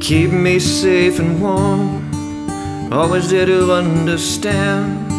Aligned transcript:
keep 0.00 0.32
me 0.32 0.58
safe 0.58 1.18
and 1.18 1.40
warm. 1.40 2.92
Always 2.92 3.30
there 3.30 3.46
to 3.46 3.72
understand. 3.72 5.10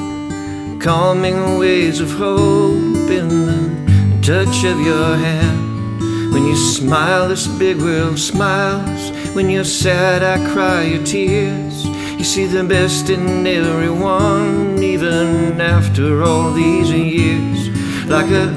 Calming 0.82 1.60
waves 1.60 2.00
of 2.02 2.12
hope 2.12 3.10
in 3.10 3.28
the 3.46 4.20
touch 4.22 4.64
of 4.66 4.80
your 4.82 5.16
hand. 5.16 6.02
When 6.34 6.46
you 6.46 6.56
smile, 6.56 7.30
this 7.30 7.48
big 7.48 7.78
world 7.78 8.18
smiles. 8.18 9.12
When 9.36 9.50
you're 9.50 9.64
sad, 9.64 10.24
I 10.24 10.52
cry 10.52 10.84
your 10.84 11.04
tears. 11.06 11.86
You 12.18 12.24
see 12.24 12.46
the 12.46 12.64
best 12.64 13.10
in 13.10 13.46
everyone, 13.46 14.82
even 14.82 15.62
after 15.62 16.24
all 16.24 16.52
these 16.52 16.92
years. 16.92 17.70
Like 18.08 18.30
a 18.32 18.48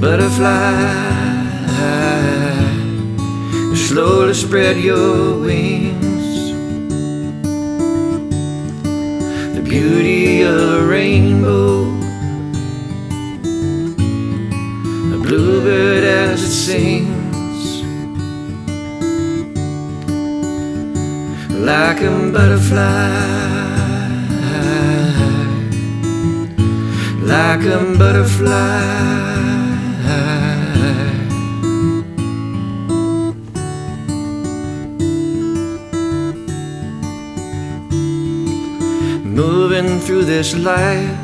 butterfly, 0.00 1.38
slowly 3.86 4.34
spread 4.34 4.76
your 4.76 5.38
wings. 5.38 6.26
The 9.54 9.62
beauty 9.62 10.42
of 10.42 10.56
a 10.56 10.86
rainbow, 10.86 11.84
a 15.14 15.18
bluebird 15.22 16.04
as 16.04 16.42
it 16.42 16.50
sings. 16.50 17.18
like 21.68 22.00
a 22.00 22.30
butterfly, 22.32 22.78
like 27.20 27.64
a 27.66 27.98
butterfly. 27.98 29.37
Moving 39.38 40.00
through 40.00 40.24
this 40.24 40.56
life 40.56 41.16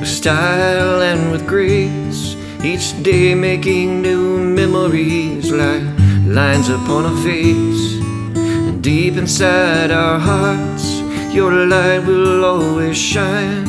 with 0.00 0.08
style 0.08 1.00
and 1.00 1.30
with 1.30 1.46
grace, 1.46 2.34
each 2.64 3.00
day 3.04 3.36
making 3.36 4.02
new 4.02 4.38
memories 4.40 5.52
like 5.52 5.84
lines 6.26 6.68
upon 6.68 7.06
a 7.06 7.14
face. 7.22 8.00
And 8.34 8.82
Deep 8.82 9.16
inside 9.16 9.92
our 9.92 10.18
hearts, 10.18 10.98
your 11.32 11.52
light 11.52 12.00
will 12.00 12.44
always 12.44 12.98
shine. 12.98 13.64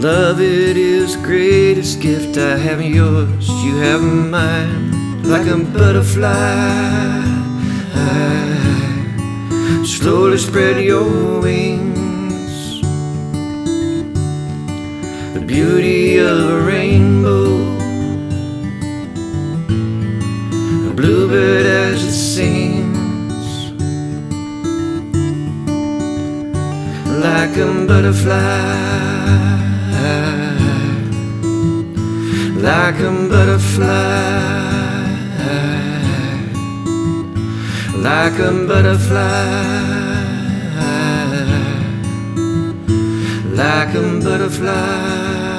Love, 0.00 0.40
it 0.40 0.76
is 0.76 1.16
greatest 1.16 2.00
gift 2.00 2.38
I 2.38 2.56
have 2.56 2.80
yours, 2.80 3.48
you 3.64 3.78
have 3.78 4.00
mine. 4.00 5.24
Like 5.24 5.48
a 5.48 5.56
butterfly, 5.56 6.30
slowly 9.84 10.38
spread 10.38 10.84
your 10.84 11.40
wings. 11.40 12.01
Beauty 15.52 16.16
of 16.16 16.38
a 16.50 16.62
rainbow, 16.62 17.44
a 20.88 20.92
bluebird 20.98 21.66
as 21.66 22.02
it 22.02 22.16
sings. 22.34 23.46
like 27.26 27.54
a 27.58 27.68
butterfly, 27.86 28.34
like 32.68 32.98
a 33.10 33.12
butterfly, 33.32 33.90
like 38.08 38.38
a 38.48 38.50
butterfly, 38.70 39.91
like 43.62 43.94
a 43.94 44.02
butterfly. 44.18 45.51